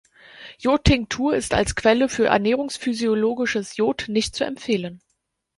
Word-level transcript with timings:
Jodtinktur 0.57 1.35
ist 1.35 1.53
als 1.53 1.75
Quelle 1.75 2.09
für 2.09 2.25
ernährungsphysiologisches 2.25 3.77
Jod 3.77 4.05
nicht 4.07 4.33
zu 4.35 4.43
empfehlen. 4.43 4.99